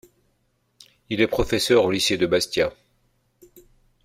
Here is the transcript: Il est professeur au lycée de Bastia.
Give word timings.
Il 1.11 1.21
est 1.21 1.27
professeur 1.27 1.85
au 1.85 1.91
lycée 1.91 2.17
de 2.17 2.25
Bastia. 2.25 2.73